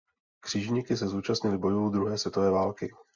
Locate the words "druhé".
1.89-2.17